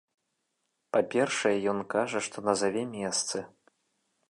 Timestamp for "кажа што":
1.95-2.45